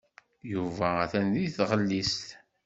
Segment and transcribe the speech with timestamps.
[0.51, 2.25] Yuba atan deg tɣellist.